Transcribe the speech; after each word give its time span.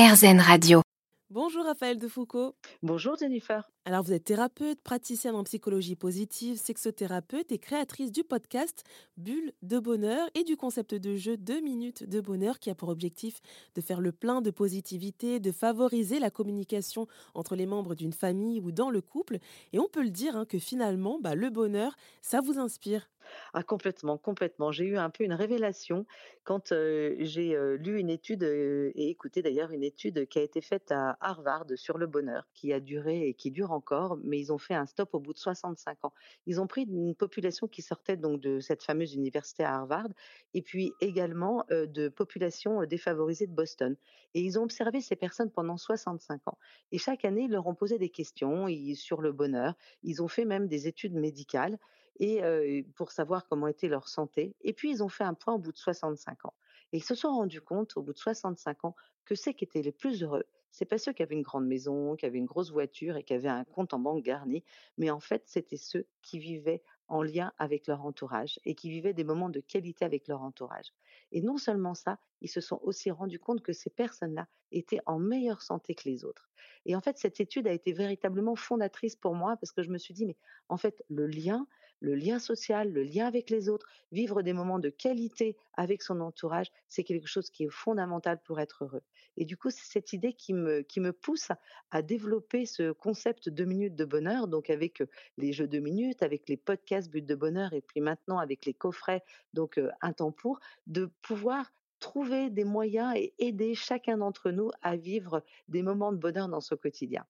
RZN 0.00 0.40
Radio. 0.40 0.80
Bonjour 1.28 1.62
Raphaël 1.66 1.98
de 1.98 2.08
Foucault. 2.08 2.54
Bonjour 2.82 3.18
Jennifer. 3.18 3.70
Alors 3.84 4.02
vous 4.02 4.14
êtes 4.14 4.24
thérapeute, 4.24 4.80
praticienne 4.82 5.34
en 5.34 5.44
psychologie 5.44 5.94
positive, 5.94 6.56
sexothérapeute 6.56 7.52
et 7.52 7.58
créatrice 7.58 8.10
du 8.10 8.24
podcast 8.24 8.82
Bulle 9.18 9.52
de 9.60 9.78
bonheur 9.78 10.30
et 10.34 10.42
du 10.42 10.56
concept 10.56 10.94
de 10.94 11.16
jeu 11.16 11.36
2 11.36 11.60
minutes 11.60 12.08
de 12.08 12.20
bonheur 12.20 12.58
qui 12.60 12.70
a 12.70 12.74
pour 12.74 12.88
objectif 12.88 13.40
de 13.74 13.82
faire 13.82 14.00
le 14.00 14.10
plein 14.10 14.40
de 14.40 14.50
positivité, 14.50 15.38
de 15.38 15.52
favoriser 15.52 16.18
la 16.18 16.30
communication 16.30 17.06
entre 17.34 17.54
les 17.54 17.66
membres 17.66 17.94
d'une 17.94 18.14
famille 18.14 18.58
ou 18.58 18.72
dans 18.72 18.88
le 18.88 19.02
couple. 19.02 19.36
Et 19.74 19.78
on 19.78 19.88
peut 19.88 20.02
le 20.02 20.10
dire 20.10 20.34
hein, 20.34 20.46
que 20.46 20.58
finalement, 20.58 21.18
bah, 21.20 21.34
le 21.34 21.50
bonheur, 21.50 21.94
ça 22.22 22.40
vous 22.40 22.58
inspire. 22.58 23.10
Ah 23.52 23.62
complètement, 23.62 24.18
complètement. 24.18 24.72
J'ai 24.72 24.84
eu 24.84 24.96
un 24.96 25.10
peu 25.10 25.24
une 25.24 25.32
révélation 25.32 26.06
quand 26.44 26.72
j'ai 26.72 27.56
lu 27.78 27.98
une 27.98 28.10
étude 28.10 28.42
et 28.42 29.08
écouté 29.08 29.42
d'ailleurs 29.42 29.70
une 29.72 29.82
étude 29.82 30.26
qui 30.28 30.38
a 30.38 30.42
été 30.42 30.60
faite 30.60 30.92
à 30.92 31.16
Harvard 31.20 31.66
sur 31.76 31.98
le 31.98 32.06
bonheur, 32.06 32.48
qui 32.54 32.72
a 32.72 32.80
duré 32.80 33.28
et 33.28 33.34
qui 33.34 33.50
dure 33.50 33.72
encore, 33.72 34.18
mais 34.22 34.38
ils 34.38 34.52
ont 34.52 34.58
fait 34.58 34.74
un 34.74 34.86
stop 34.86 35.14
au 35.14 35.20
bout 35.20 35.32
de 35.32 35.38
65 35.38 36.04
ans. 36.04 36.12
Ils 36.46 36.60
ont 36.60 36.66
pris 36.66 36.82
une 36.82 37.14
population 37.14 37.68
qui 37.68 37.82
sortait 37.82 38.16
donc 38.16 38.40
de 38.40 38.60
cette 38.60 38.82
fameuse 38.82 39.14
université 39.14 39.64
à 39.64 39.74
Harvard 39.74 40.08
et 40.54 40.62
puis 40.62 40.92
également 41.00 41.64
de 41.70 42.08
populations 42.08 42.84
défavorisées 42.84 43.46
de 43.46 43.54
Boston. 43.54 43.96
Et 44.34 44.40
ils 44.40 44.58
ont 44.58 44.62
observé 44.62 45.00
ces 45.00 45.16
personnes 45.16 45.50
pendant 45.50 45.76
65 45.76 46.48
ans. 46.48 46.58
Et 46.92 46.98
chaque 46.98 47.24
année, 47.24 47.42
ils 47.42 47.50
leur 47.50 47.66
ont 47.66 47.74
posé 47.74 47.98
des 47.98 48.10
questions 48.10 48.66
sur 48.94 49.20
le 49.20 49.32
bonheur. 49.32 49.74
Ils 50.02 50.22
ont 50.22 50.28
fait 50.28 50.44
même 50.44 50.68
des 50.68 50.86
études 50.86 51.14
médicales 51.14 51.78
et 52.20 52.84
pour 52.94 53.10
savoir 53.10 53.46
comment 53.48 53.66
était 53.66 53.88
leur 53.88 54.08
santé. 54.08 54.54
Et 54.60 54.72
puis, 54.72 54.90
ils 54.90 55.02
ont 55.02 55.08
fait 55.08 55.24
un 55.24 55.34
point 55.34 55.54
au 55.54 55.58
bout 55.58 55.72
de 55.72 55.78
65 55.78 56.44
ans. 56.44 56.54
Et 56.92 56.98
ils 56.98 57.04
se 57.04 57.14
sont 57.14 57.30
rendus 57.30 57.60
compte, 57.60 57.96
au 57.96 58.02
bout 58.02 58.12
de 58.12 58.18
65 58.18 58.84
ans, 58.84 58.94
que 59.24 59.34
ceux 59.34 59.52
qui 59.52 59.64
étaient 59.64 59.82
les 59.82 59.92
plus 59.92 60.22
heureux, 60.22 60.44
c'est 60.70 60.84
pas 60.84 60.98
ceux 60.98 61.12
qui 61.12 61.22
avaient 61.22 61.34
une 61.34 61.42
grande 61.42 61.66
maison, 61.66 62.14
qui 62.16 62.26
avaient 62.26 62.38
une 62.38 62.46
grosse 62.46 62.70
voiture 62.70 63.16
et 63.16 63.24
qui 63.24 63.32
avaient 63.32 63.48
un 63.48 63.64
compte 63.64 63.92
en 63.94 63.98
banque 63.98 64.22
garni, 64.22 64.62
mais 64.98 65.10
en 65.10 65.20
fait, 65.20 65.42
c'était 65.46 65.76
ceux 65.76 66.06
qui 66.22 66.38
vivaient 66.38 66.82
en 67.08 67.22
lien 67.22 67.52
avec 67.58 67.88
leur 67.88 68.04
entourage 68.04 68.60
et 68.64 68.76
qui 68.76 68.88
vivaient 68.88 69.12
des 69.12 69.24
moments 69.24 69.48
de 69.48 69.58
qualité 69.58 70.04
avec 70.04 70.28
leur 70.28 70.42
entourage. 70.42 70.92
Et 71.32 71.42
non 71.42 71.56
seulement 71.56 71.94
ça, 71.94 72.18
ils 72.40 72.48
se 72.48 72.60
sont 72.60 72.78
aussi 72.82 73.10
rendus 73.10 73.40
compte 73.40 73.62
que 73.62 73.72
ces 73.72 73.90
personnes-là 73.90 74.46
étaient 74.70 75.00
en 75.06 75.18
meilleure 75.18 75.62
santé 75.62 75.94
que 75.96 76.08
les 76.08 76.24
autres. 76.24 76.48
Et 76.86 76.94
en 76.94 77.00
fait, 77.00 77.18
cette 77.18 77.40
étude 77.40 77.66
a 77.66 77.72
été 77.72 77.92
véritablement 77.92 78.54
fondatrice 78.54 79.16
pour 79.16 79.34
moi 79.34 79.56
parce 79.56 79.72
que 79.72 79.82
je 79.82 79.90
me 79.90 79.98
suis 79.98 80.14
dit, 80.14 80.24
mais 80.24 80.36
en 80.68 80.76
fait, 80.76 81.02
le 81.08 81.26
lien, 81.26 81.66
le 82.00 82.14
lien 82.14 82.38
social, 82.38 82.92
le 82.92 83.02
lien 83.02 83.26
avec 83.26 83.50
les 83.50 83.68
autres, 83.68 83.86
vivre 84.10 84.42
des 84.42 84.52
moments 84.52 84.78
de 84.78 84.88
qualité 84.88 85.56
avec 85.74 86.02
son 86.02 86.20
entourage, 86.20 86.70
c'est 86.88 87.04
quelque 87.04 87.26
chose 87.26 87.50
qui 87.50 87.64
est 87.64 87.70
fondamental 87.70 88.40
pour 88.42 88.58
être 88.60 88.84
heureux. 88.84 89.02
Et 89.36 89.44
du 89.44 89.56
coup, 89.56 89.70
c'est 89.70 89.86
cette 89.86 90.12
idée 90.12 90.32
qui 90.32 90.52
me, 90.52 91.12
pousse 91.12 91.48
à 91.90 92.02
développer 92.02 92.66
ce 92.66 92.92
concept 92.92 93.48
de 93.48 93.64
minutes 93.64 93.94
de 93.94 94.04
bonheur, 94.04 94.48
donc 94.48 94.70
avec 94.70 95.02
les 95.36 95.52
jeux 95.52 95.68
de 95.68 95.78
minutes, 95.78 96.22
avec 96.22 96.48
les 96.48 96.56
podcasts 96.56 97.10
But 97.10 97.24
de 97.24 97.34
bonheur, 97.34 97.72
et 97.72 97.82
puis 97.82 98.00
maintenant 98.00 98.38
avec 98.38 98.64
les 98.64 98.74
coffrets, 98.74 99.22
donc 99.54 99.80
un 100.00 100.12
temps 100.12 100.32
pour, 100.32 100.60
de 100.86 101.10
pouvoir 101.22 101.70
trouver 102.00 102.50
des 102.50 102.64
moyens 102.64 103.12
et 103.14 103.34
aider 103.38 103.74
chacun 103.74 104.16
d'entre 104.16 104.50
nous 104.50 104.70
à 104.82 104.96
vivre 104.96 105.44
des 105.68 105.82
moments 105.82 106.12
de 106.12 106.16
bonheur 106.16 106.48
dans 106.48 106.60
ce 106.60 106.74
quotidien. 106.74 107.24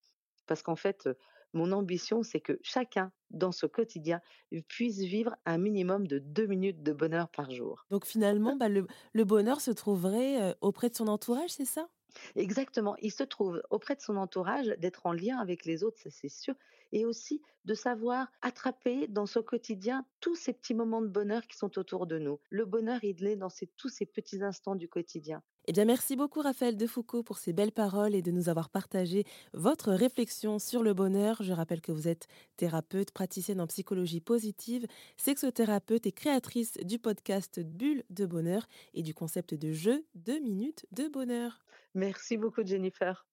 Parce 0.46 0.62
qu'en 0.62 0.76
fait, 0.76 1.08
mon 1.53 1.73
ambition, 1.73 2.23
c'est 2.23 2.41
que 2.41 2.59
chacun, 2.62 3.12
dans 3.31 3.53
ce 3.53 3.67
quotidien, 3.67 4.20
puisse 4.69 4.98
vivre 4.98 5.37
un 5.47 5.59
minimum 5.59 6.06
de 6.06 6.19
deux 6.19 6.47
minutes 6.47 6.83
de 6.83 6.93
bonheur 6.93 7.29
par 7.29 7.51
jour. 7.51 7.87
Donc 7.91 8.06
finalement, 8.06 8.56
bah, 8.56 8.69
le, 8.69 8.87
le, 9.12 9.25
bonheur 9.25 9.61
se 9.61 9.71
trouverait 9.71 10.56
auprès 10.61 10.91
de 10.91 10.97
son 10.97 11.09
entourage, 11.09 11.51
c'est 11.51 11.65
ça? 11.65 11.89
Exactement. 12.37 12.97
Il 13.01 13.12
se 13.12 13.23
trouve 13.23 13.62
auprès 13.71 13.97
de 13.97 14.01
son 14.01 14.17
entourage, 14.17 14.67
d'être 14.78 15.06
en 15.06 15.12
lien 15.12 15.39
avec 15.39 15.65
les 15.65 15.84
autres, 15.84 15.98
ça 16.01 16.11
c'est 16.11 16.28
sûr, 16.28 16.55
et 16.93 17.05
aussi 17.05 17.43
de 17.65 17.75
savoir 17.75 18.28
attraper 18.43 19.06
dans 19.09 19.27
son 19.27 19.43
quotidien 19.43 20.05
tous 20.21 20.34
ces 20.34 20.53
petits 20.53 20.75
moments 20.75 21.03
de 21.03 21.09
bonheur 21.09 21.47
qui 21.47 21.56
sont 21.56 21.78
autour 21.78 22.06
de 22.06 22.19
nous. 22.19 22.41
Le 22.49 22.65
bonheur, 22.65 23.00
il 23.03 23.25
est 23.27 23.37
dans 23.37 23.50
ces, 23.50 23.66
tous 23.66 23.89
ces 23.89 24.06
petits 24.06 24.43
instants 24.43 24.75
du 24.75 24.89
quotidien. 24.89 25.43
Eh 25.70 25.72
bien, 25.72 25.84
merci 25.84 26.16
beaucoup, 26.16 26.41
Raphaël 26.41 26.76
Defoucault, 26.76 27.22
pour 27.22 27.38
ces 27.38 27.53
belles 27.53 27.70
paroles 27.70 28.16
et 28.16 28.22
de 28.22 28.32
nous 28.32 28.48
avoir 28.48 28.70
partagé 28.70 29.22
votre 29.54 29.92
réflexion 29.92 30.58
sur 30.58 30.82
le 30.82 30.94
bonheur. 30.94 31.44
Je 31.44 31.53
rappelle 31.53 31.81
que 31.81 31.92
vous 31.92 32.08
êtes 32.08 32.26
thérapeute, 32.56 33.12
praticienne 33.12 33.60
en 33.60 33.69
psychologie 33.69 34.20
positive, 34.20 34.88
sexothérapeute 35.16 36.09
et 36.09 36.10
créatrice 36.10 36.72
du 36.82 36.98
podcast 36.98 37.60
Bulle 37.60 38.03
de 38.10 38.26
bonheur 38.26 38.66
et 38.94 39.04
du 39.04 39.14
concept 39.14 39.54
de 39.54 39.70
jeu 39.70 40.04
2 40.16 40.41
minutes 40.41 40.86
de 40.91 41.06
bonheur. 41.06 41.60
Merci 41.94 42.36
beaucoup, 42.36 42.66
Jennifer. 42.66 43.29